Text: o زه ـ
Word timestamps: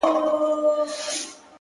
o 0.09 0.11
زه 0.95 1.37
ـ 1.37 1.41